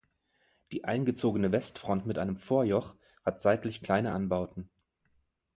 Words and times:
Die 0.71 0.83
eingezogene 0.83 1.51
Westfront 1.51 2.07
mit 2.07 2.17
einem 2.17 2.35
Vorjoch 2.35 2.95
hat 3.23 3.39
seitlich 3.39 3.81
kleine 3.83 4.13
Anbauten. 4.13 4.67